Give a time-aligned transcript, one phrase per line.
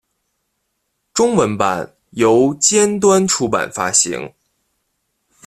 [1.13, 4.33] 中文版由尖端出版发行。